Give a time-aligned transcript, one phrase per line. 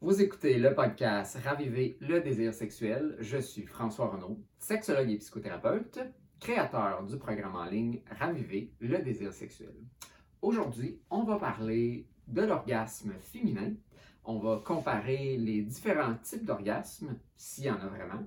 [0.00, 3.16] Vous écoutez le podcast Raviver le désir sexuel.
[3.18, 5.98] Je suis François Renaud, sexologue et psychothérapeute,
[6.38, 9.74] créateur du programme en ligne Raviver le désir sexuel.
[10.40, 13.72] Aujourd'hui, on va parler de l'orgasme féminin.
[14.24, 18.22] On va comparer les différents types d'orgasmes, s'il y en a vraiment,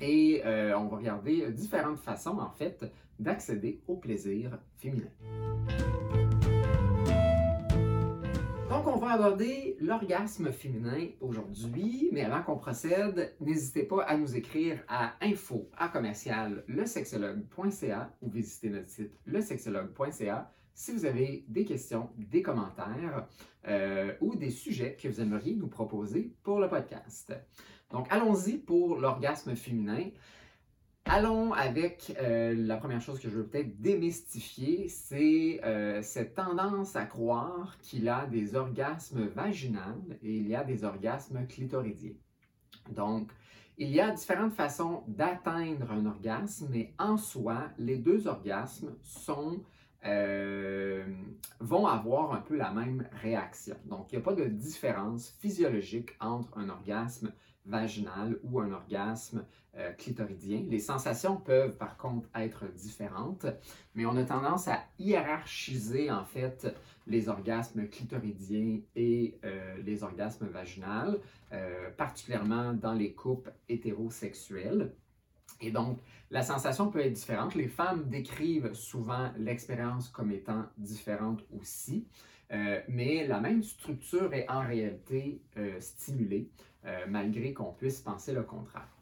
[0.00, 5.10] et euh, on va regarder différentes façons, en fait, d'accéder au plaisir féminin.
[8.84, 14.36] Donc, on va aborder l'orgasme féminin aujourd'hui, mais avant qu'on procède, n'hésitez pas à nous
[14.36, 22.10] écrire à info à commercial ou visiter notre site lesexologue.ca si vous avez des questions,
[22.18, 23.26] des commentaires
[23.68, 27.32] euh, ou des sujets que vous aimeriez nous proposer pour le podcast.
[27.90, 30.10] Donc, allons-y pour l'orgasme féminin.
[31.06, 36.96] Allons avec euh, la première chose que je veux peut-être démystifier, c'est euh, cette tendance
[36.96, 42.14] à croire qu'il a des orgasmes vaginales et il y a des orgasmes clitoridiens.
[42.90, 43.30] Donc,
[43.76, 48.94] il y a différentes façons d'atteindre un orgasme, mais en soi, les deux orgasmes
[50.06, 51.04] euh,
[51.60, 53.76] vont avoir un peu la même réaction.
[53.84, 57.30] Donc, il n'y a pas de différence physiologique entre un orgasme
[57.66, 59.44] vaginal ou un orgasme
[59.76, 60.64] euh, clitoridien.
[60.68, 63.46] Les sensations peuvent par contre être différentes,
[63.94, 66.72] mais on a tendance à hiérarchiser en fait
[67.06, 71.18] les orgasmes clitoridiens et euh, les orgasmes vaginaux,
[71.52, 74.92] euh, particulièrement dans les couples hétérosexuels.
[75.60, 75.98] Et donc,
[76.30, 77.54] la sensation peut être différente.
[77.54, 82.06] Les femmes décrivent souvent l'expérience comme étant différente aussi,
[82.50, 85.40] mais la même structure est en réalité
[85.80, 86.48] stimulée.
[86.86, 88.94] Euh, malgré qu'on puisse penser le contraire.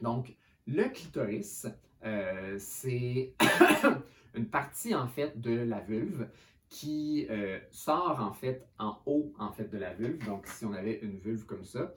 [0.00, 0.36] Donc,
[0.68, 1.66] le clitoris,
[2.04, 3.34] euh, c'est
[4.34, 6.28] une partie en fait de la vulve
[6.68, 10.24] qui euh, sort en fait en haut en fait de la vulve.
[10.26, 11.94] Donc, si on avait une vulve comme ça,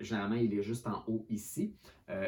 [0.00, 1.76] généralement il est juste en haut ici.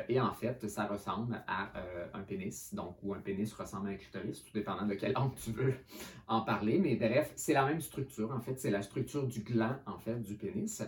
[0.09, 1.73] et en fait, ça ressemble à
[2.15, 5.35] un pénis, donc ou un pénis ressemble à un clitoris, tout dépendant de quel angle
[5.35, 5.75] tu veux
[6.29, 6.79] en parler.
[6.79, 8.31] Mais bref, c'est la même structure.
[8.31, 10.85] En fait, c'est la structure du gland en fait du pénis.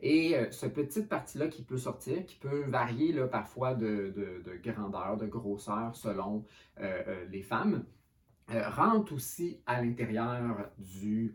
[0.00, 4.12] Et euh, cette petite partie-là qui peut sortir, qui peut varier là, parfois de,
[4.62, 6.44] grandeur, de grosseur selon
[6.80, 7.84] euh, euh, les femmes,
[8.48, 11.34] rentre aussi à l'intérieur du,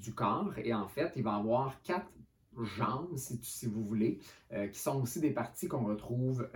[0.00, 0.52] du corps.
[0.58, 2.06] Et en fait, il va y avoir quatre
[2.62, 4.18] jambes, si, si vous voulez,
[4.72, 6.48] qui sont aussi des parties qu'on retrouve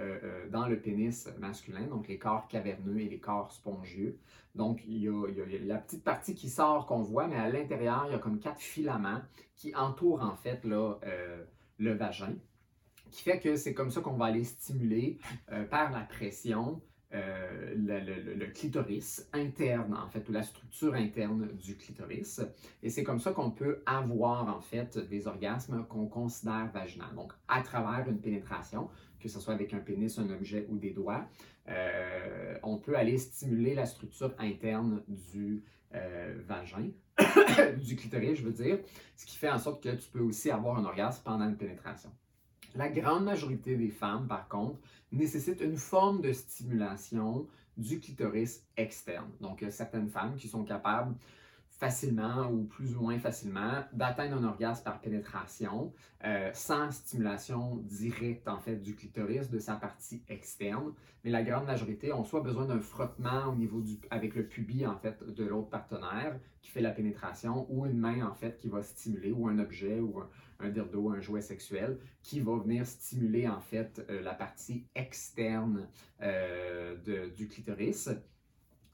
[0.50, 4.19] dans le pénis masculin, donc les corps caverneux et les corps spongieux.
[4.54, 8.12] Donc, il y, a, la petite partie qui sort qu'on voit, mais à l'intérieur, il
[8.12, 9.22] y a comme quatre filaments
[9.56, 11.42] qui entourent en fait là, euh,
[11.78, 12.34] le vagin,
[13.10, 15.19] qui fait que c'est comme ça qu'on va aller stimuler
[15.52, 16.82] euh, par la pression
[17.14, 22.40] euh, le, clitoris interne, en fait, ou la structure interne du clitoris.
[22.82, 27.04] Et c'est comme ça qu'on peut avoir, en fait, des orgasmes qu'on considère vaginaux.
[27.14, 28.88] Donc, à travers une pénétration,
[29.20, 31.26] que ce soit avec un pénis, un objet ou des doigts,
[31.68, 35.62] euh, on peut aller stimuler la structure interne du
[35.94, 36.90] euh, vagin,
[37.76, 38.78] du clitoris, je veux dire,
[39.16, 42.10] ce qui fait en sorte que tu peux aussi avoir un orgasme pendant une pénétration.
[42.74, 44.78] La grande majorité des femmes, par contre,
[45.12, 47.46] nécessitent une forme de stimulation
[47.76, 49.30] du clitoris externe.
[49.40, 51.14] Donc, il y a certaines femmes qui sont capables
[51.82, 55.93] facilement ou plus ou moins facilement d'atteindre un orgasme par pénétration
[56.25, 60.93] euh, sans stimulation directe en fait du clitoris de sa partie externe.
[61.25, 64.87] Mais la grande majorité ont soit besoin d'un frottement au niveau du avec le pubis
[64.87, 68.69] en fait de l'autre partenaire qui fait la pénétration ou une main en fait qui
[68.69, 70.28] va stimuler ou un objet ou un,
[70.60, 75.88] un un jouet sexuel qui va venir stimuler en fait euh, la partie externe
[76.22, 76.94] euh,
[77.37, 78.09] du clitoris.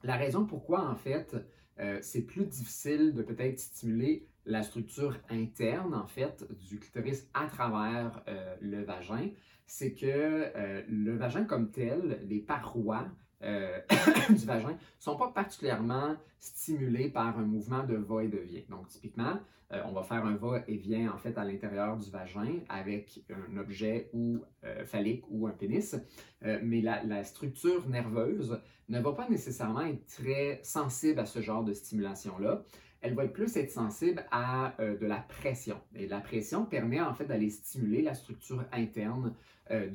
[0.01, 1.35] La raison pourquoi en fait
[1.79, 7.45] euh, c'est plus difficile de peut-être stimuler la structure interne, en fait, du clitoris à
[7.45, 9.29] travers euh, le vagin.
[9.65, 13.07] C'est que euh, le vagin comme tel, les parois
[13.41, 18.63] du vagin, ne sont pas particulièrement stimulées par un mouvement de va et de vient.
[18.69, 19.39] Donc, typiquement,
[19.71, 24.09] euh, on va faire un va-et-vient en fait à l'intérieur du vagin avec un objet
[24.13, 25.95] ou euh, phallique ou un pénis,
[26.43, 31.63] euh, mais la, structure nerveuse ne va pas nécessairement être très sensible à ce genre
[31.63, 32.63] de stimulation-là.
[33.01, 35.79] Elle va plus être sensible à de la pression.
[35.95, 39.33] Et la pression permet en fait d'aller stimuler la structure interne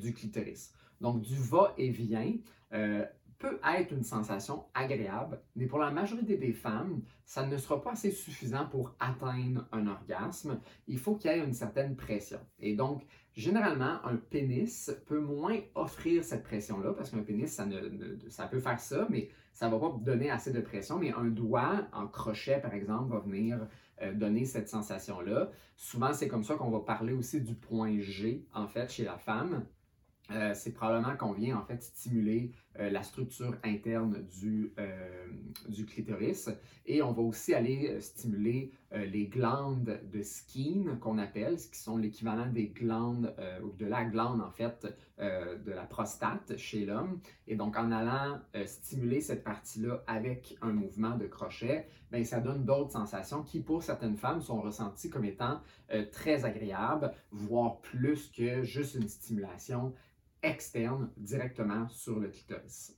[0.01, 0.73] du clitoris.
[1.01, 2.33] Donc du va-et-vient
[3.45, 7.91] peut être une sensation agréable, mais pour la majorité des femmes, ça ne sera pas
[7.91, 10.59] assez suffisant pour atteindre un orgasme.
[10.87, 12.39] Il faut qu'il y ait une certaine pression.
[12.59, 13.03] Et donc,
[13.35, 17.67] généralement, un pénis peut moins offrir cette pression-là, parce qu'un pénis, ça,
[18.29, 20.97] ça peut faire ça, mais ça ne va pas donner assez de pression.
[20.97, 23.67] Mais un doigt en crochet, par exemple, va venir
[24.15, 25.51] donner cette sensation-là.
[25.75, 29.19] Souvent, c'est comme ça qu'on va parler aussi du point G, en fait, chez la
[29.19, 29.65] femme.
[30.31, 35.27] Euh, c'est probablement qu'on vient en fait stimuler euh, la structure interne du, euh,
[35.69, 36.49] du, clitoris
[36.85, 41.97] et on va aussi aller stimuler les glandes de Skene qu'on appelle, ce qui sont
[41.97, 44.87] l'équivalent des glandes ou de la glande en fait
[45.17, 47.19] de la prostate chez l'homme.
[47.47, 52.63] Et donc en allant stimuler cette partie-là avec un mouvement de crochet, ben, ça donne
[52.63, 55.59] d'autres sensations qui pour certaines femmes sont ressenties comme étant
[56.13, 59.93] très agréables, voire plus que juste une stimulation
[60.41, 62.95] externe directement sur le clitoris.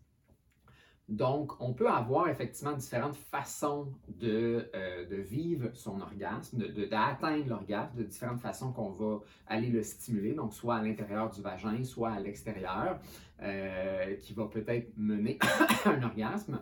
[1.10, 6.58] Donc, on peut avoir effectivement différentes façons de, euh, de vivre son orgasme,
[6.90, 11.30] d'atteindre de, l'orgasme, de différentes façons qu'on va aller le stimuler, donc soit à l'intérieur
[11.30, 13.00] du vagin, soit à l'extérieur,
[13.42, 16.62] euh, qui va peut-être mener à un orgasme.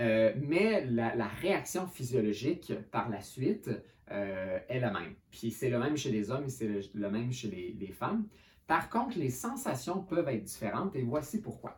[0.00, 3.70] Euh, mais la, réaction physiologique par la suite
[4.08, 5.14] est la même.
[5.30, 8.26] Puis c'est le même chez les hommes et c'est le, même chez les femmes.
[8.72, 11.76] Par contre, les sensations peuvent être différentes et voici pourquoi.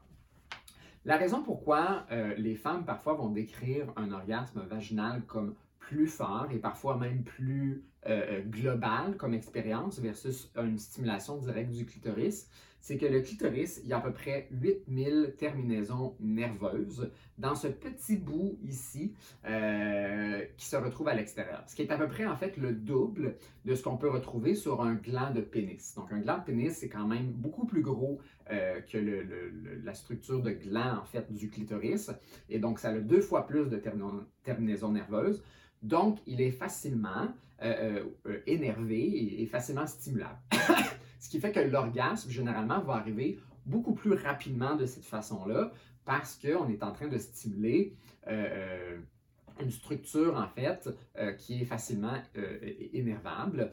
[1.05, 6.47] La raison pourquoi euh, les femmes parfois vont décrire un orgasme vaginal comme plus fort
[6.53, 12.49] et parfois même plus euh, euh, global comme expérience versus une stimulation directe du clitoris,
[12.85, 17.69] c'est que le clitoris, il y a à peu près 8000 terminaisons nerveuses dans ce
[17.69, 19.15] petit bout ici
[19.47, 21.65] euh, qui se retrouve à l'extérieur.
[21.67, 24.55] Ce qui est à peu près en fait le double de ce qu'on peut retrouver
[24.55, 25.95] sur un gland de pénis.
[25.95, 28.21] Donc un gland de pénis, c'est quand même beaucoup plus gros
[28.51, 28.99] que
[29.83, 32.11] la structure de gland en fait du clitoris.
[32.51, 33.81] Et donc ça a deux fois plus de
[34.43, 35.43] terminaisons nerveuses.
[35.85, 37.29] Donc, il est facilement
[37.63, 40.39] euh, euh, euh, énervé et, facilement stimulable.
[41.25, 45.73] Ce qui fait que l'orgasme, généralement, va arriver beaucoup plus rapidement de cette façon-là
[46.05, 47.95] parce qu'on est en train de stimuler
[48.29, 50.91] une structure, en fait,
[51.39, 52.13] qui est facilement
[52.93, 53.73] énervable.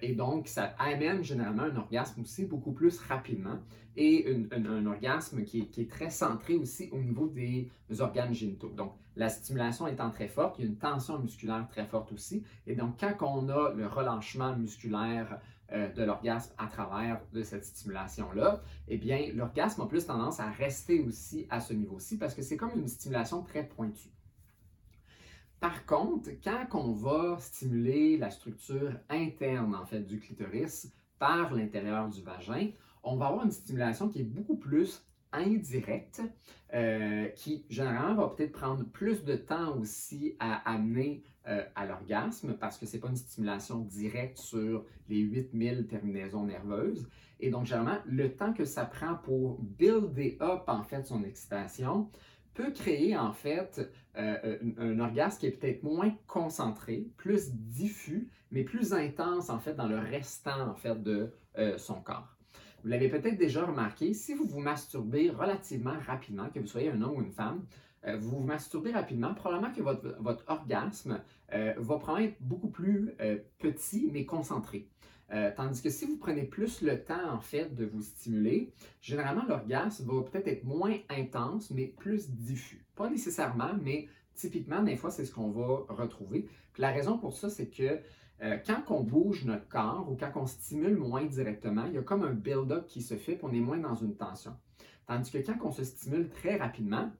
[0.00, 3.58] et donc, ça amène généralement un orgasme aussi beaucoup plus rapidement
[3.96, 7.68] et un, orgasme qui est, très centré aussi au niveau des
[7.98, 8.70] organes génitaux.
[8.76, 12.44] Donc, la stimulation étant très forte, il y a une tension musculaire très forte aussi.
[12.68, 15.36] Et donc, quand on a le relâchement musculaire euh,
[15.72, 21.00] de l'orgasme à travers de cette stimulation-là, eh bien, l'orgasme a plus tendance à rester
[21.00, 24.10] aussi à ce niveau-ci parce que c'est comme une stimulation très pointue.
[25.60, 32.08] Par contre, quand on va stimuler la structure interne en fait du clitoris par l'intérieur
[32.08, 32.70] du vagin,
[33.02, 36.22] on va avoir une stimulation qui est beaucoup plus indirecte,
[36.72, 42.54] euh, qui généralement va peut-être prendre plus de temps aussi à amener euh, à l'orgasme
[42.54, 47.08] parce que ce n'est pas une stimulation directe sur les 8000 terminaisons nerveuses.
[47.40, 52.08] Et donc, généralement, le temps que ça prend pour builder up en fait son excitation
[52.54, 58.62] peut créer en fait euh, un, orgasme qui est peut-être moins concentré, plus diffus, mais
[58.62, 61.32] plus intense en fait dans le restant en fait de
[61.78, 62.36] son corps.
[62.82, 67.02] Vous l'avez peut-être déjà remarqué, si vous vous masturbez relativement rapidement, que vous soyez un
[67.02, 67.66] homme ou une femme,
[68.06, 71.20] euh, vous vous masturbez rapidement, probablement que votre, orgasme
[71.52, 74.88] euh, va prendre être beaucoup plus euh, petit mais concentré.
[75.56, 80.06] tandis que si vous prenez plus le temps en fait de vous stimuler, généralement l'orgasme
[80.06, 82.84] va peut-être être moins intense mais plus diffus.
[82.96, 86.48] Pas nécessairement, mais typiquement des fois c'est ce qu'on va retrouver.
[86.78, 88.00] La raison pour ça c'est que
[88.66, 92.22] quand on bouge notre corps ou quand on stimule moins directement, il y a comme
[92.22, 94.56] un build-up qui se fait, puis on est moins dans une tension.
[95.06, 97.10] Tandis que quand on se stimule très rapidement,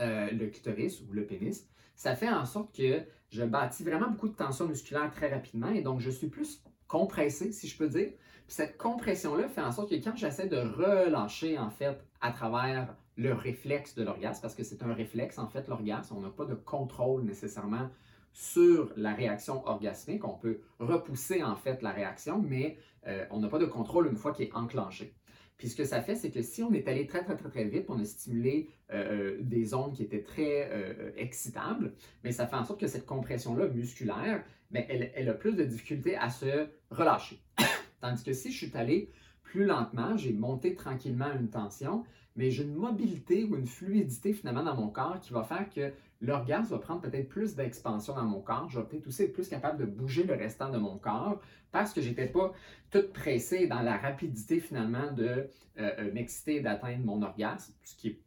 [0.00, 4.28] euh, le clitoris ou le pénis, ça fait en sorte que je bâtis vraiment beaucoup
[4.28, 8.10] de tension musculaire très rapidement et donc je suis plus compressé, si je peux dire.
[8.46, 12.94] Puis cette compression-là fait en sorte que quand j'essaie de relâcher, en fait, à travers
[13.16, 16.44] le réflexe de l'orgasme, parce que c'est un réflexe, en fait, l'orgasme, on n'a pas
[16.44, 17.88] de contrôle nécessairement
[18.32, 20.24] sur la réaction orgasmique.
[20.24, 22.76] On peut repousser en fait la réaction, mais
[23.06, 25.14] euh, on n'a pas de contrôle une fois qu'il est enclenché.
[25.58, 27.64] Puis ce que ça fait, c'est que si on est allé très, très, très, très
[27.64, 30.70] vite, on a stimulé euh, euh, des zones qui étaient très
[31.16, 31.94] excitables,
[32.24, 36.16] mais ça fait en sorte que cette compression-là musculaire, elle, elle, a plus de difficulté
[36.16, 37.40] à se relâcher.
[38.00, 39.10] Tandis que si je suis allé
[39.42, 42.04] plus lentement, j'ai monté tranquillement une tension,
[42.36, 45.92] mais j'ai une mobilité ou une fluidité finalement dans mon corps qui va faire que
[46.20, 48.68] l'orgasme va prendre peut-être plus d'expansion dans mon corps.
[48.68, 51.40] Je vais peut-être aussi être plus capable de bouger le restant de mon corps
[51.72, 52.52] parce que j'étais pas
[52.90, 58.18] toute pressée dans la rapidité finalement de euh, euh, m'exciter d'atteindre mon orgasme, ce qui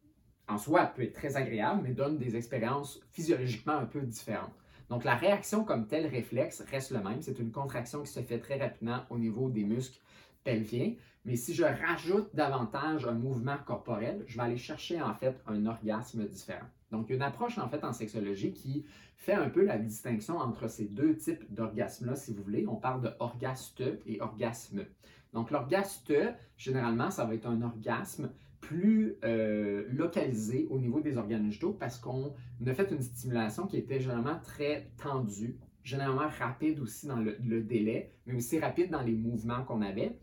[0.47, 4.53] en soi peut être très agréable, mais donne des expériences physiologiquement un peu différentes.
[4.89, 7.21] Donc la réaction comme tel réflexe reste le même.
[7.21, 9.99] C'est une contraction qui se fait très rapidement au niveau des muscles
[10.43, 10.93] pelviens.
[11.25, 15.65] Mais si je rajoute davantage un mouvement corporel, je vais aller chercher en fait un
[15.65, 16.65] orgasme différent.
[16.91, 18.85] Donc, il y a une approche en fait en sexologie qui
[19.15, 22.65] fait un peu la distinction entre ces deux types d'orgasmes-là, si vous voulez.
[22.67, 24.85] On parle de orgaste et orgasme.
[25.33, 26.13] Donc, l'orgaste,
[26.57, 31.97] généralement, ça va être un orgasme plus euh, localisé au niveau des organes génitaux parce
[31.97, 32.33] qu'on
[32.65, 37.61] a fait une stimulation qui était généralement très tendue, généralement rapide aussi dans le, le
[37.61, 40.19] délai, mais aussi rapide dans les mouvements qu'on avait,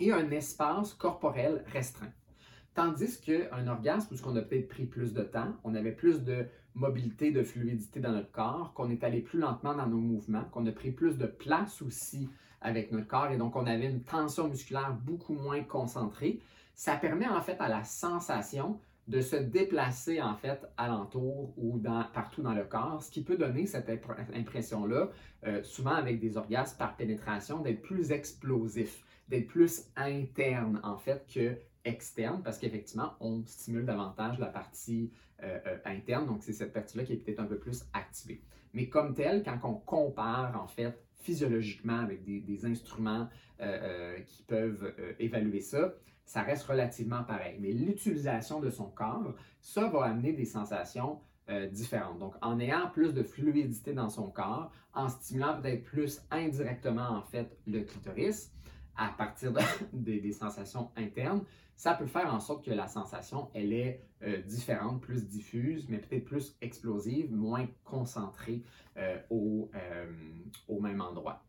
[0.00, 2.12] et un espace corporel restreint.
[2.74, 7.30] Tandis qu'un orgasme, où a peut-être pris plus de temps, on avait plus de mobilité,
[7.30, 10.72] de fluidité dans notre corps, qu'on est allé plus lentement dans nos mouvements, qu'on a
[10.72, 12.30] pris plus de place aussi
[12.62, 16.40] avec notre corps et donc on avait une tension musculaire beaucoup moins concentrée,
[16.74, 21.80] ça permet en fait à la sensation de se déplacer en fait alentour ou
[22.14, 23.90] partout dans le corps, ce qui peut donner cette
[24.34, 25.10] impression-là,
[25.44, 31.26] euh, souvent avec des orgasmes par pénétration, d'être plus explosif, d'être plus interne en fait
[31.32, 35.10] que externe parce qu'effectivement, on stimule davantage la partie
[35.42, 36.26] euh, euh, interne.
[36.26, 38.42] Donc, c'est cette partie-là qui est peut-être un peu plus activée.
[38.74, 43.28] Mais comme tel, quand on compare en fait physiologiquement avec des, instruments
[43.60, 45.94] euh, qui peuvent évaluer ça,
[46.26, 47.56] ça reste relativement pareil.
[47.58, 51.20] Mais l'utilisation de son corps, ça va amener des sensations
[51.70, 52.18] différentes.
[52.18, 57.22] Donc, en ayant plus de fluidité dans son corps, en stimulant peut-être plus indirectement en
[57.22, 58.52] fait le clitoris,
[58.96, 59.52] à partir
[59.92, 61.44] des sensations internes,
[61.82, 65.98] ça peut faire en sorte que la sensation, elle est euh, différente, plus diffuse, mais
[65.98, 68.62] peut-être plus explosive, moins concentrée
[68.96, 70.06] euh, au, euh,
[70.68, 71.42] au, même endroit.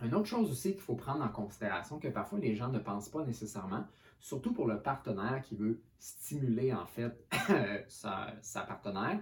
[0.00, 3.08] Une autre chose aussi qu'il faut prendre en considération, que parfois les gens ne pensent
[3.08, 3.84] pas nécessairement,
[4.20, 7.26] surtout pour le partenaire qui veut stimuler en fait
[7.88, 9.20] sa, partenaire,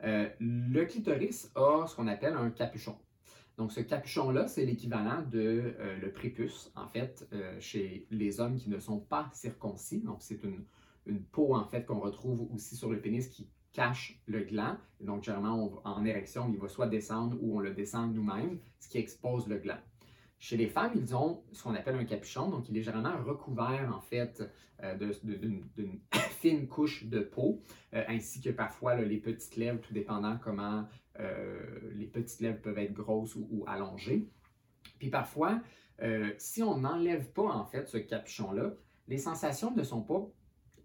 [0.00, 2.98] le clitoris a ce qu'on appelle un capuchon.
[3.56, 8.56] Donc, ce capuchon-là, c'est l'équivalent de euh, le prépuce, en fait, euh, chez les hommes
[8.56, 10.00] qui ne sont pas circoncis.
[10.00, 10.64] Donc, c'est une,
[11.32, 14.76] peau, en fait, qu'on retrouve aussi sur le pénis qui cache le gland.
[15.00, 18.98] donc, généralement, en érection, il va soit descendre ou on le descend nous-mêmes, ce qui
[18.98, 19.78] expose le gland.
[20.38, 23.90] Chez les femmes, ils ont ce qu'on appelle un capuchon, donc il est généralement recouvert
[23.94, 24.42] en fait
[24.82, 25.64] euh, d'une
[26.12, 30.86] fine couche de peau, ainsi que parfois les petites lèvres, tout dépendant comment
[31.94, 34.28] les petites lèvres peuvent être grosses ou, allongées.
[34.98, 35.60] Puis parfois,
[36.02, 38.74] euh, si on n'enlève pas en fait ce capuchon-là,
[39.08, 40.26] les sensations ne sont pas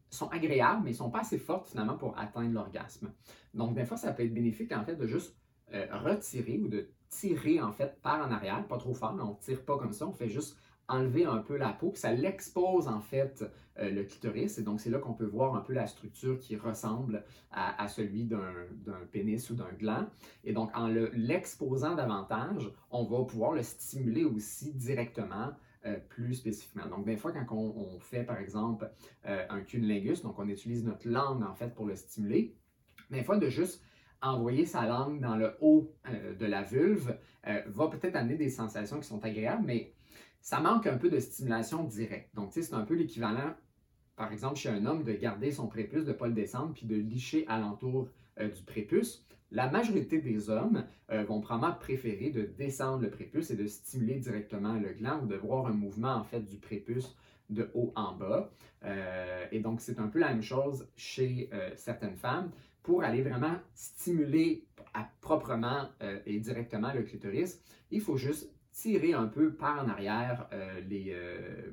[0.10, 3.14] sont agréables, mais ne sont pas assez fortes finalement pour atteindre l'orgasme.
[3.54, 5.38] Donc, des fois, ça peut être bénéfique en fait de juste
[5.74, 9.32] euh, retirer ou de tirer en fait par en arrière, pas trop fort, mais on
[9.32, 10.58] ne tire pas comme ça, on fait juste
[10.88, 13.44] enlever un peu la peau, puis ça l'expose en fait
[13.80, 14.58] euh, le clitoris.
[14.58, 18.26] Et donc c'est là qu'on peut voir un peu la structure qui ressemble à, celui
[18.26, 18.42] d'un
[19.12, 20.08] pénis ou d'un gland.
[20.44, 25.52] Et donc en l'exposant davantage, on va pouvoir le stimuler aussi directement.
[25.84, 26.86] Euh, plus spécifiquement.
[26.86, 28.88] Donc, des fois, quand on, fait, par exemple,
[29.26, 32.56] euh, un cunnilingus, donc on utilise notre langue, en fait, pour le stimuler,
[33.10, 33.84] des fois, de juste
[34.22, 35.92] envoyer sa langue dans le haut
[36.40, 37.18] de la vulve
[37.66, 39.96] va peut-être amener des sensations qui sont agréables, mais
[40.42, 42.34] ça manque un peu de stimulation directe.
[42.36, 43.54] Donc, c'est un peu l'équivalent,
[44.16, 46.86] par exemple, chez un homme, de garder son prépuce, de ne pas le descendre, puis
[46.86, 49.26] de licher alentour euh, du prépuce.
[49.52, 54.16] La majorité des hommes euh, vont probablement préférer de descendre le prépuce et de stimuler
[54.16, 57.16] directement le gland ou de voir un mouvement en fait du prépuce
[57.50, 58.50] de haut en bas.
[58.84, 62.52] Euh, et donc, c'est un peu la même chose chez certaines femmes.
[62.82, 64.66] Pour aller vraiment stimuler
[65.20, 65.90] proprement
[66.26, 71.72] et directement le clitoris, il faut juste tirer un peu par en arrière euh, euh,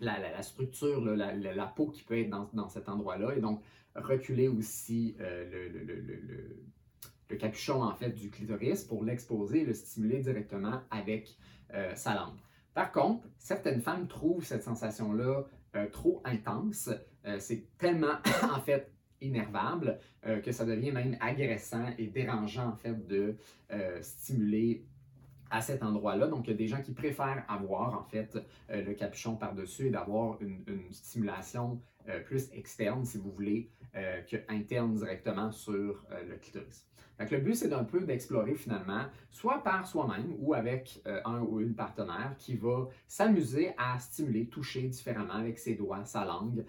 [0.00, 3.62] la, structure, la, peau qui peut être dans, cet endroit-là, et donc
[3.94, 5.68] reculer aussi euh,
[7.28, 11.36] le, capuchon en fait du clitoris pour l'exposer et le stimuler directement avec
[11.96, 12.36] sa langue.
[12.74, 15.42] Par contre, certaines femmes trouvent cette sensation-là
[15.90, 16.90] trop intense.
[17.40, 18.14] c'est tellement
[18.44, 19.98] en fait énervable
[20.44, 23.36] que ça devient même agressant et dérangeant en fait de
[24.00, 24.86] stimuler
[25.54, 26.26] à cet endroit-là.
[26.26, 28.36] Donc, il y a des gens qui préfèrent avoir en fait
[28.70, 34.20] euh, le capuchon par-dessus et d'avoir une, stimulation euh, plus externe, si vous voulez, euh,
[34.22, 36.84] que interne directement sur le clitoris.
[37.20, 41.60] Donc, le but, c'est d'un peu d'explorer finalement, soit par soi-même ou avec un ou
[41.60, 46.64] une partenaire qui va s'amuser à stimuler, toucher différemment avec ses doigts, sa langue,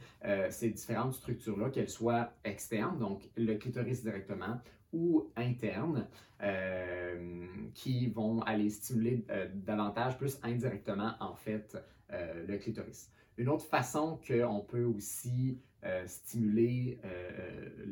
[0.51, 4.61] ces différentes structures-là, qu'elles soient externes, donc le clitoris directement,
[4.95, 6.07] ou internes
[6.41, 11.77] euh, qui vont aller stimuler euh, davantage, plus indirectement, en fait,
[12.11, 13.11] euh, le clitoris.
[13.37, 15.59] Une autre façon qu'on peut aussi
[16.07, 16.99] stimuler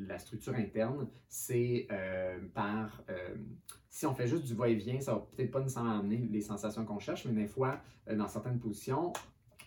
[0.07, 1.88] la structure interne, c'est
[2.55, 3.03] par,
[3.89, 6.98] si on fait juste du va-et-vient, ça va peut-être pas nécessairement amener les sensations qu'on
[6.98, 7.79] cherche, mais des fois,
[8.10, 9.13] dans certaines positions,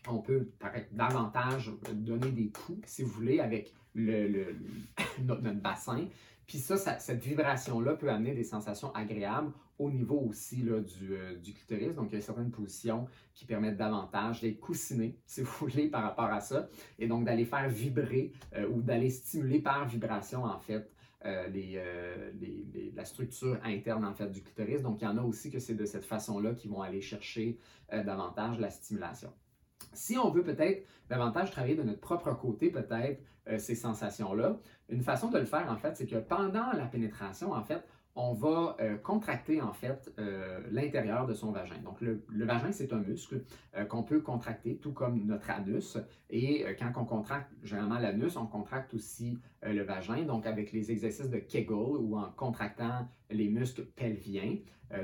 [0.09, 0.49] on peut
[0.93, 4.55] davantage donner des coups, si vous voulez, avec le,
[5.23, 6.09] notre, bassin,
[6.47, 11.95] Puis ça, cette vibration-là peut amener des sensations agréables au niveau aussi euh, du, clitoris.
[11.95, 16.03] Donc, il y a certaines positions qui permettent davantage d'être coussinées, si vous voulez, par
[16.03, 16.69] rapport à ça.
[16.99, 20.91] Et donc, d'aller faire vibrer euh, ou d'aller stimuler par vibration, en fait,
[21.25, 22.33] euh,
[22.95, 24.83] la structure interne en fait du clitoris.
[24.83, 27.59] Donc, il y en a aussi que c'est de cette façon-là qu'ils vont aller chercher
[27.91, 29.33] davantage la stimulation.
[29.93, 33.21] Si on veut peut-être davantage travailler de notre propre côté, peut-être
[33.59, 34.57] ces sensations-là,
[34.89, 37.83] une façon de le faire, en fait, c'est que pendant la pénétration, en fait,
[38.17, 41.77] on va euh, contracter en fait euh, l'intérieur de son vagin.
[41.85, 43.43] Donc le, vagin, c'est un muscle
[43.77, 45.99] euh, qu'on peut contracter, tout comme notre anus.
[46.31, 51.31] Et quand on contracte généralement l'anus, on contracte aussi le vagin, donc avec les exercices
[51.31, 54.57] de Kegel ou en contractant les muscles pelviens.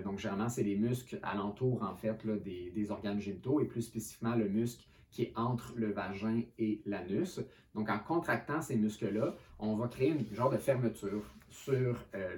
[0.04, 4.35] donc généralement, c'est les muscles alentour en fait des, des organes génitaux et plus spécifiquement
[4.35, 7.40] le muscle qui est entre le vagin et l'anus.
[7.75, 12.37] Donc, en contractant ces muscles-là, on va créer une genre de fermeture sur euh,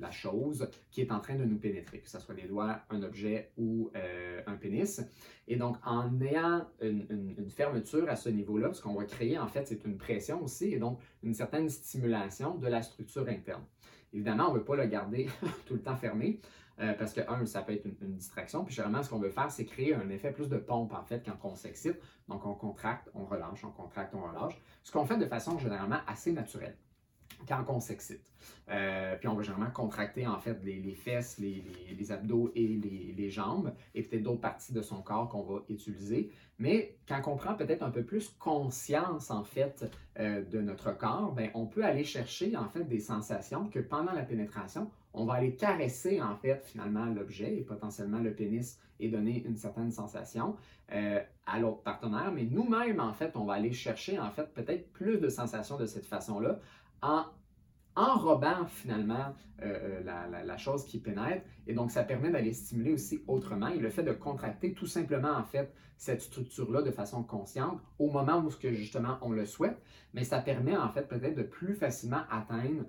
[0.00, 3.02] la chose qui est en train de nous pénétrer, que ce soit des doigts, un
[3.02, 5.00] objet ou euh, un pénis.
[5.48, 9.48] Et donc, en ayant une, une fermeture à ce niveau-là, ce qu'on va créer, en
[9.48, 13.64] fait, c'est une pression aussi et donc une certaine stimulation de la structure interne.
[14.12, 15.28] Évidemment, on ne veut pas le garder
[15.66, 16.40] tout le temps fermé.
[16.80, 18.64] Euh, parce que, un, ça peut être une, distraction.
[18.64, 21.22] Puis, généralement, ce qu'on veut faire, c'est créer un effet plus de pompe, en fait,
[21.24, 21.98] quand on s'excite.
[22.28, 24.60] Donc, on contracte, on relâche, on contracte, on relâche.
[24.82, 26.76] Ce qu'on fait de façon généralement assez naturelle
[27.48, 28.32] quand on s'excite.
[28.70, 32.66] Euh, puis on va généralement contracter en fait les, fesses, les, abdos et
[33.16, 36.30] les, jambes et peut-être d'autres parties de son corps qu'on va utiliser.
[36.58, 41.32] Mais quand on prend peut-être un peu plus conscience en fait euh, de notre corps,
[41.32, 45.34] ben, on peut aller chercher en fait des sensations que pendant la pénétration, on va
[45.34, 50.56] aller caresser en fait finalement l'objet et potentiellement le pénis et donner une certaine sensation
[50.92, 52.30] euh, à l'autre partenaire.
[52.32, 55.86] Mais nous-mêmes en fait, on va aller chercher en fait peut-être plus de sensations de
[55.86, 56.58] cette façon-là
[57.02, 57.24] en
[57.94, 61.44] enrobant finalement euh, euh, la, chose qui pénètre.
[61.66, 63.68] Et donc, ça permet d'aller stimuler aussi autrement.
[63.68, 68.10] Et le fait de contracter tout simplement, en fait, cette structure-là de façon consciente au
[68.10, 69.78] moment où, que, justement, on le souhaite,
[70.14, 72.84] mais ça permet, en fait, peut-être de plus facilement atteindre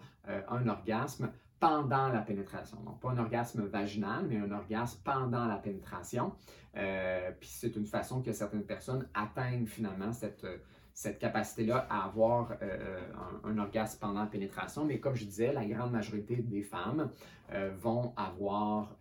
[0.48, 1.30] un orgasme
[1.64, 2.78] pendant la pénétration.
[2.84, 6.34] Donc, pas un orgasme vaginal, mais un orgasme pendant la pénétration.
[6.76, 10.46] Euh, puis c'est une façon que certaines personnes atteignent finalement cette,
[10.94, 13.12] cette capacité-là à avoir euh,
[13.44, 14.86] un, orgasme pendant la pénétration.
[14.86, 17.10] Mais comme je disais, la grande majorité des femmes
[17.52, 18.96] euh, vont avoir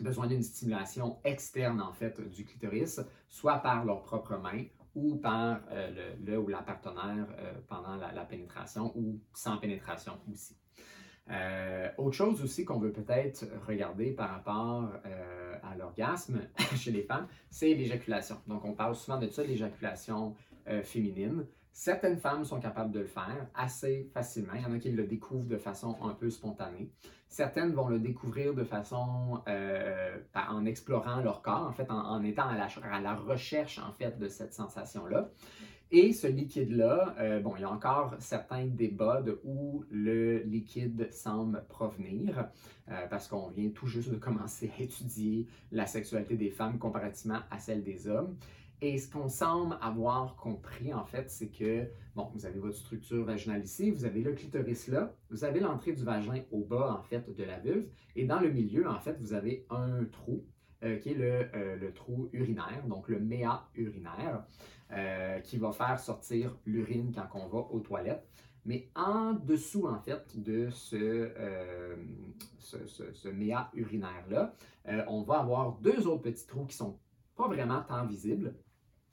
[0.00, 5.60] besoin d'une stimulation externe en fait du clitoris, soit par leurs propres mains ou par
[6.24, 7.26] le, ou la partenaire
[7.68, 10.56] pendant la pénétration ou sans pénétration aussi.
[11.28, 16.40] Euh, autre chose aussi qu'on veut peut-être regarder par rapport euh, à l'orgasme
[16.76, 18.36] chez les femmes, c'est l'éjaculation.
[18.46, 20.36] Donc, on parle souvent de ça, l'éjaculation
[20.68, 21.46] euh, féminine.
[21.72, 24.54] Certaines femmes sont capables de le faire assez facilement.
[24.54, 26.90] Il y en a qui le découvrent de façon un peu spontanée.
[27.28, 29.42] Certaines vont le découvrir de façon
[30.34, 34.54] en explorant leur corps, en fait, en, étant à la, recherche en fait de cette
[34.54, 35.28] sensation-là.
[35.92, 41.08] Et ce liquide-là, euh, bon, il y a encore certains débats de où le liquide
[41.12, 42.48] semble provenir,
[42.88, 47.38] euh, parce qu'on vient tout juste de commencer à étudier la sexualité des femmes comparativement
[47.52, 48.36] à celle des hommes.
[48.82, 53.24] Et ce qu'on semble avoir compris, en fait, c'est que, bon, vous avez votre structure
[53.24, 57.02] vaginale ici, vous avez le clitoris là, vous avez l'entrée du vagin au bas, en
[57.02, 60.44] fait, de la vulve, et dans le milieu, en fait, vous avez un trou,
[60.84, 64.44] euh, qui est le, le, trou urinaire, donc le méa urinaire.
[64.92, 68.24] Euh, qui va faire sortir l'urine quand on va aux toilettes.
[68.64, 71.96] Mais en dessous, en fait, de ce, euh,
[72.60, 74.54] ce, méa urinaire-là,
[74.86, 77.00] euh, on va avoir deux autres petits trous qui sont
[77.34, 78.54] pas vraiment tant visibles,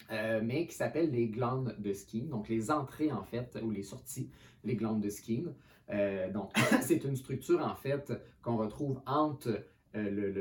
[0.10, 4.30] mais qui s'appellent les glandes de Skene, donc les entrées, en fait, ou les sorties,
[4.64, 5.54] les glandes de Skene.
[6.34, 9.64] donc, c'est une structure, en fait, qu'on retrouve entre
[9.96, 10.32] euh, le,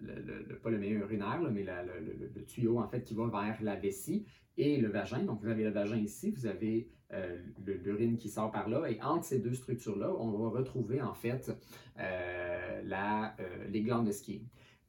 [0.00, 4.24] le, pas le meilleur urinaire, mais le, tuyau en fait qui va vers la vessie
[4.56, 5.20] et le vagin.
[5.20, 9.00] Donc vous avez le vagin ici, vous avez euh, l'urine qui sort par là, et
[9.00, 11.52] entre ces deux structures-là, on va retrouver en fait
[12.00, 13.36] euh, la,
[13.68, 14.42] les glandes de ski.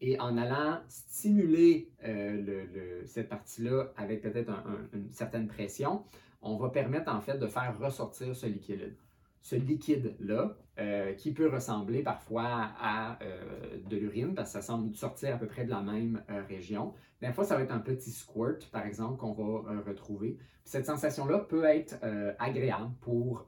[0.06, 1.90] Et en allant stimuler
[3.06, 4.52] cette partie-là avec peut-être
[4.92, 6.04] une certaine pression,
[6.42, 8.94] on va permettre en fait de faire ressortir ce liquide
[9.44, 14.96] ce liquide-là, euh, qui peut ressembler parfois à euh, de l'urine, parce que ça semble
[14.96, 16.94] sortir à peu près de la même euh, région.
[17.22, 20.38] Des fois, ça va être un petit squirt, par exemple, qu'on va retrouver.
[20.64, 21.96] cette sensation-là peut être
[22.38, 23.48] agréable pour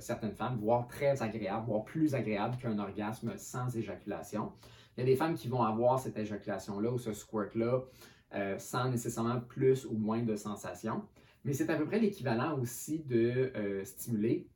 [0.00, 4.50] certaines femmes, voire très agréable, voire plus agréable qu'un orgasme sans éjaculation.
[4.96, 7.80] Il y a des femmes qui vont avoir cette éjaculation-là ou ce squirt-là
[8.58, 11.02] sans nécessairement plus ou moins de sensations.
[11.44, 13.52] Mais c'est à peu près l'équivalent aussi de
[13.84, 14.48] stimuler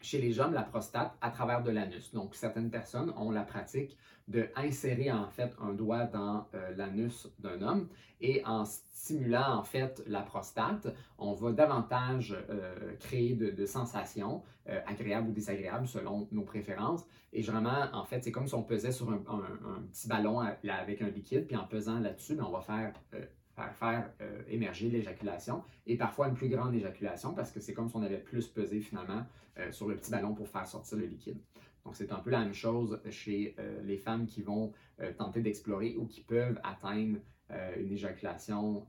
[0.00, 2.12] chez les hommes la prostate à travers de l'anus.
[2.12, 3.96] Donc, certaines personnes ont la pratique
[4.28, 7.88] de insérer en fait un doigt dans euh, l'anus d'un homme
[8.20, 10.86] et en stimulant en fait la prostate,
[11.18, 17.04] on va davantage euh, créer de, sensations euh, agréables ou désagréables selon nos préférences.
[17.34, 19.18] Et vraiment, en fait, c'est comme si on pesait sur un,
[19.90, 22.94] petit ballon avec un liquide, puis en pesant là-dessus, ben, on va faire
[23.54, 27.96] faire, euh, émerger l'éjaculation et parfois une plus grande éjaculation parce que c'est comme si
[27.96, 29.24] on avait plus pesé finalement
[29.58, 31.38] euh, sur le petit ballon pour faire sortir le liquide.
[31.84, 34.72] Donc c'est un peu la même chose chez euh, les femmes qui vont
[35.18, 37.18] tenter d'explorer ou qui peuvent atteindre
[37.76, 38.86] une éjaculation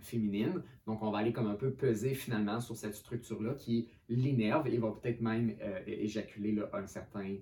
[0.00, 0.62] féminine.
[0.86, 4.78] Donc on va aller comme un peu peser finalement sur cette structure-là qui l'innerve et
[4.78, 7.38] va peut-être même éjaculer un certain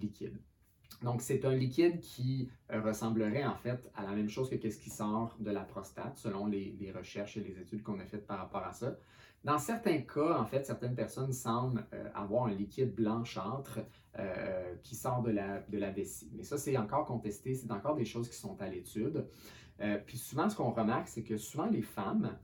[0.00, 0.38] liquide.
[1.02, 4.78] Donc, c'est un liquide qui euh, ressemblerait en fait à la même chose que ce
[4.78, 8.38] qui sort de la prostate, selon les, recherches et les études qu'on a faites par
[8.38, 8.96] rapport à ça.
[9.44, 13.80] Dans certains cas, en fait, certaines personnes semblent euh, avoir un liquide blanchâtre
[14.18, 16.30] euh, qui sort de la, de la vessie.
[16.34, 19.26] Mais ça, c'est encore contesté, c'est encore des choses qui sont à l'étude.
[20.06, 22.36] puis souvent, ce qu'on remarque, c'est que souvent les femmes,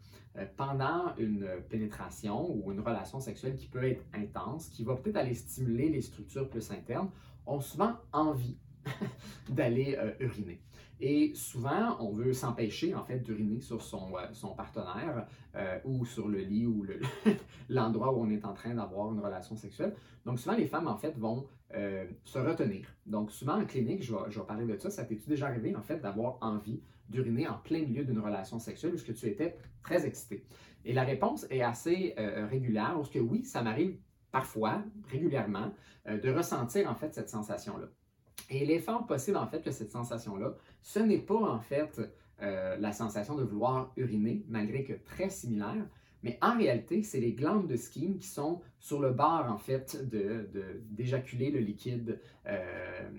[0.56, 5.34] pendant une pénétration ou une relation sexuelle qui peut être intense, qui va peut-être aller
[5.34, 7.10] stimuler les structures plus internes,
[7.48, 8.58] ont souvent envie
[9.48, 10.60] d'aller euh, uriner.
[11.00, 16.28] Et souvent, on veut s'empêcher en fait d'uriner sur son, euh, partenaire euh, ou sur
[16.28, 16.84] le lit ou
[17.68, 19.94] l'endroit où on est en train d'avoir une relation sexuelle.
[20.26, 21.46] Donc souvent, les femmes en fait vont
[22.24, 22.86] se retenir.
[23.04, 24.88] Donc souvent en clinique, je vais, parler de ça.
[24.88, 26.80] Ça t'est-tu déjà arrivé en fait d'avoir envie
[27.10, 30.46] d'uriner en plein milieu d'une relation sexuelle où que tu étais très excité?
[30.86, 33.98] Et la réponse est assez régulière, parce que oui, ça m'arrive
[34.30, 35.72] parfois, régulièrement,
[36.06, 37.86] euh, de ressentir en fait cette sensation-là.
[38.50, 42.00] Et l'effort possible en fait que cette sensation-là, ce n'est pas en fait
[42.40, 45.86] euh, la sensation de vouloir uriner, malgré que très similaire,
[46.22, 49.96] mais en réalité, c'est les glandes de Skene qui sont sur le bord, en fait,
[50.90, 53.10] d'éjaculer de, le liquide euh,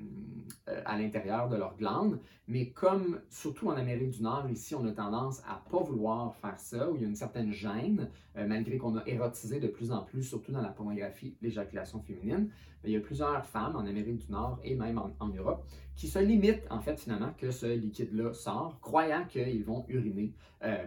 [0.68, 2.20] euh, à l'intérieur de leurs glandes.
[2.48, 6.58] Mais comme, surtout en Amérique du Nord, ici, on a tendance à pas vouloir faire
[6.58, 9.92] ça, où il y a une certaine gêne, euh, malgré qu'on a érotisé de plus
[9.92, 12.50] en plus, surtout dans la pornographie, l'éjaculation féminine.
[12.86, 16.20] il y a plusieurs femmes en Amérique du Nord et même en, Europe qui se
[16.20, 20.34] limitent, en fait, finalement, que ce liquide-là sort, croyant qu'ils vont uriner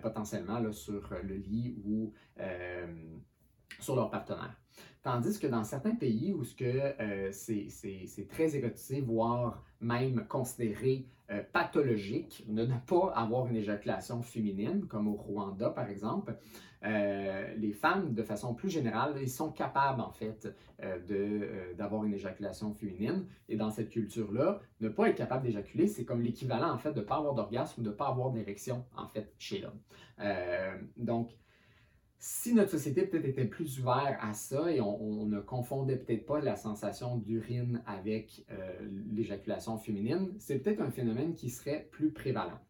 [0.03, 2.13] potentiellement sur le lit ou
[3.83, 4.57] sur leur partenaire.
[5.03, 12.45] Tandis que dans certains pays où euh, c'est très érotisé, voire même considéré euh, pathologique
[12.49, 16.37] ne pas avoir une éjaculation féminine, comme au Rwanda par exemple,
[16.85, 20.49] euh, les femmes, de façon plus générale, sont capables en fait
[21.77, 23.27] d'avoir une éjaculation féminine.
[23.49, 27.01] Et dans cette culture-là, ne pas être capable d'éjaculer, c'est comme l'équivalent en fait de
[27.01, 29.81] ne pas avoir d'orgasme ou de ne pas avoir d'érection en fait chez l'homme.
[30.97, 31.31] donc,
[32.25, 36.41] si notre société peut-être était plus ouverte à ça et on, ne confondait peut-être pas
[36.41, 42.61] la sensation d'urine avec euh, l'éjaculation féminine, c'est peut-être un phénomène qui serait plus prévalent.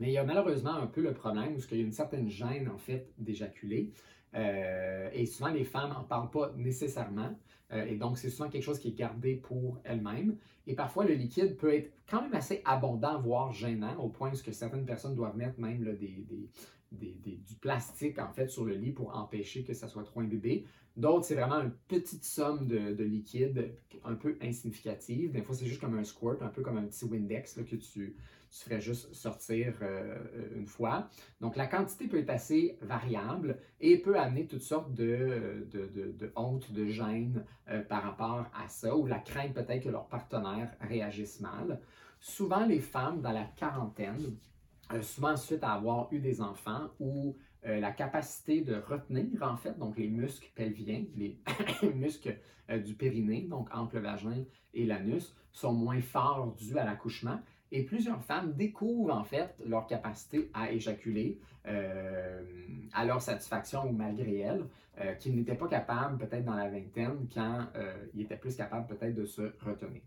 [0.00, 2.30] Mais il y a malheureusement un peu le problème où il y a une certaine
[2.30, 3.92] gêne en fait d'éjaculer.
[4.34, 7.38] Euh, et souvent les femmes n'en parlent pas nécessairement.
[7.72, 10.38] Euh, et donc c'est souvent quelque chose qui est gardé pour elles-mêmes.
[10.66, 14.52] Et parfois le liquide peut être quand même assez abondant, voire gênant, au point où
[14.52, 16.48] certaines personnes doivent mettre même des,
[16.92, 20.66] du plastique en fait sur le lit pour empêcher que ça soit trop imbibé.
[20.96, 25.30] D'autres, c'est vraiment une petite somme de, liquide un peu insignificative.
[25.30, 28.16] Des fois, c'est juste comme un squirt, un peu comme un petit Windex que tu,
[28.50, 30.16] ferais juste sortir euh,
[30.56, 31.10] une fois.
[31.42, 36.72] Donc, la quantité peut être assez variable et peut amener toutes sortes de, de, honte,
[36.72, 41.40] de gêne euh, par rapport à ça, ou la crainte peut-être que leur partenaire réagisse
[41.40, 41.78] mal.
[42.20, 44.34] Souvent, les femmes dans la quarantaine,
[44.92, 49.56] euh, souvent suite à avoir eu des enfants ou euh, la capacité de retenir, en
[49.56, 51.38] fait, donc les muscles pelviens, les
[51.94, 52.38] muscles
[52.70, 54.44] euh, du périnée, donc entre le vagin
[54.74, 57.40] et l'anus, sont moins forts dus à l'accouchement.
[57.72, 61.40] Et plusieurs femmes découvrent en fait leur capacité à éjaculer
[62.92, 64.64] à leur satisfaction ou malgré elles,
[65.18, 67.66] qu'ils n'étaient pas capables peut-être dans la vingtaine quand
[68.14, 70.00] ils étaient plus capables peut-être de se retenir.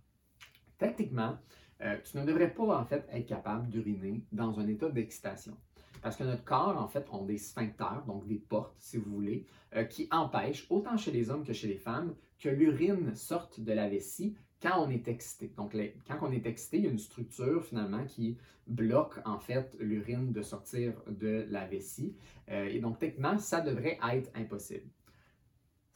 [0.77, 1.37] Techniquement,
[1.81, 5.55] euh, tu ne devrais pas en fait être capable d'uriner dans un état d'excitation.
[6.01, 9.45] Parce que notre corps, en fait, a des sphincters, donc des portes, si vous voulez,
[9.75, 13.73] euh, qui empêchent, autant chez les hommes que chez les femmes, que l'urine sorte de
[13.73, 15.51] la vessie quand on est excité.
[15.57, 15.75] Donc,
[16.07, 18.37] quand on est excité, il y a une structure finalement qui
[18.67, 22.15] bloque en fait l'urine de sortir de la vessie.
[22.49, 24.87] Euh, et donc, techniquement, ça devrait être impossible.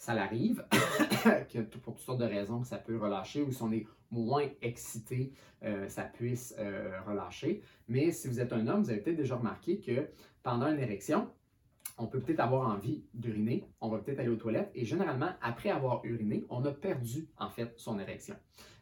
[0.03, 0.65] Ça l'arrive,
[1.53, 5.31] que pour toutes sortes de raisons, ça peut relâcher, ou si on est moins excité,
[5.63, 7.61] euh, ça puisse euh, relâcher.
[7.87, 10.09] Mais si vous êtes un homme, vous avez peut-être déjà remarqué que
[10.43, 11.29] pendant une érection,
[11.97, 15.69] on peut peut-être avoir envie d'uriner, on va peut-être aller aux toilettes et généralement, après
[15.69, 18.35] avoir uriné, on a perdu en fait son érection.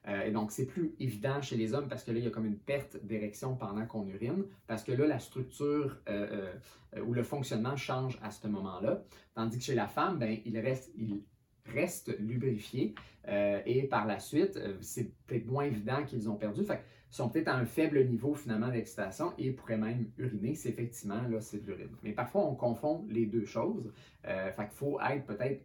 [0.07, 2.31] Euh, et donc, c'est plus évident chez les hommes parce que là, il y a
[2.31, 6.53] comme une perte d'érection pendant qu'on urine, parce que là, la structure euh,
[6.95, 9.03] euh, ou le fonctionnement change à ce moment-là.
[9.35, 11.21] Tandis que chez la femme, ben, il reste, il
[11.65, 12.95] reste lubrifié
[13.27, 16.63] et par la suite, c'est peut-être moins évident qu'ils ont perdu.
[17.11, 20.55] Sont peut-être à un faible niveau finalement d'excitation et pourraient même uriner.
[20.55, 21.95] C'est effectivement, là, c'est de l'urine.
[22.03, 23.91] Mais parfois, on confond les deux choses.
[24.23, 25.61] fait qu'il faut être peut-être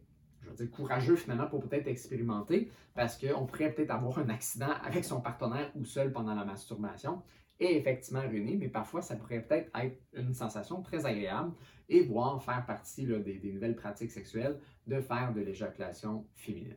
[0.46, 4.70] je veux dire, courageux finalement pour peut-être expérimenter parce qu'on pourrait peut-être avoir un accident
[4.84, 7.22] avec son partenaire ou seul pendant la masturbation
[7.58, 11.52] et effectivement ruiner, mais parfois ça pourrait peut-être être une sensation très agréable
[11.88, 16.76] et voire faire partie des, nouvelles pratiques sexuelles de faire de l'éjaculation féminine.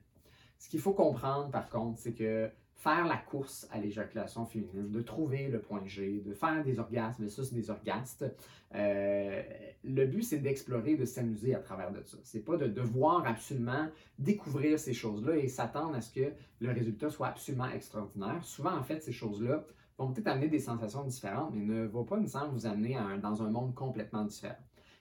[0.57, 2.49] Ce qu'il faut comprendre par contre, c'est que
[2.79, 7.27] faire la course à l'éjaculation féminine, de trouver le point G, de faire des orgasmes
[7.27, 8.25] ça c'est des orgastes.
[8.73, 9.43] Euh,
[9.83, 12.17] le but, c'est d'explorer, de s'amuser à travers de ça.
[12.23, 13.87] C'est pas de devoir absolument
[14.17, 18.41] découvrir ces choses-là et s'attendre à ce que le résultat soit absolument extraordinaire.
[18.43, 19.65] Souvent, en fait, ces choses-là
[19.97, 23.49] vont peut-être amener des sensations différentes, mais ne vont pas nécessairement vous amener dans un
[23.49, 24.55] monde complètement différent.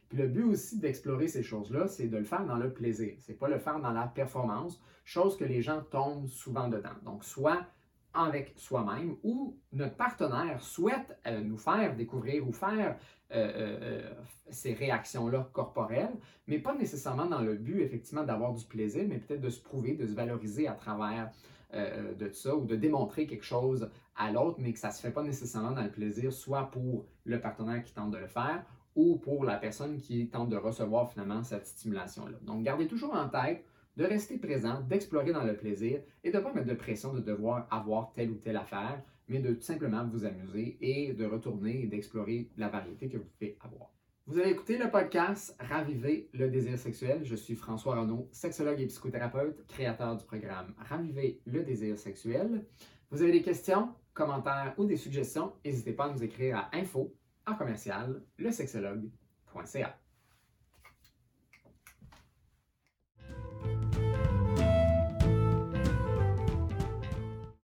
[0.08, 3.14] Puis le but aussi d'explorer ces choses-là, c'est de le faire dans le plaisir.
[3.18, 6.96] C'est pas le faire dans la performance, chose que les gens tombent souvent dedans.
[7.04, 7.66] Donc, soit
[8.14, 12.96] avec soi-même ou notre partenaire souhaite euh, nous faire découvrir ou faire
[13.32, 14.14] euh, euh,
[14.50, 16.16] ces réactions-là corporelles,
[16.46, 19.94] mais pas nécessairement dans le but effectivement d'avoir du plaisir, mais peut-être de se prouver,
[19.94, 21.30] de se valoriser à travers
[21.70, 25.10] de ça ou de démontrer quelque chose à l'autre, mais que ça ne se fait
[25.10, 28.64] pas nécessairement dans le plaisir, soit pour le partenaire qui tente de le faire
[28.98, 32.36] ou pour la personne qui tente de recevoir finalement cette stimulation-là.
[32.42, 33.64] Donc, gardez toujours en tête
[33.96, 37.20] de rester présent, d'explorer dans le plaisir et de ne pas mettre de pression de
[37.20, 41.82] devoir avoir telle ou telle affaire, mais de tout simplement vous amuser et de retourner
[41.82, 43.88] et d'explorer la variété que vous pouvez avoir.
[44.26, 47.20] Vous avez écouté le podcast Raviver le désir sexuel.
[47.22, 52.66] Je suis François Renaud, sexologue et psychothérapeute, créateur du programme Raviver le désir sexuel.
[53.12, 57.14] Vous avez des questions, commentaires ou des suggestions, n'hésitez pas à nous écrire à info
[57.56, 59.98] commercial, le sexologue.ca.